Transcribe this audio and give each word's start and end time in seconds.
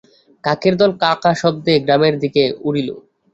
কাকের 0.43 0.73
দল 0.81 0.91
কা 1.01 1.11
কা 1.23 1.31
শব্দে 1.41 1.73
গ্রামের 1.85 2.15
দিকে 2.23 2.43
উড়িল। 2.67 2.89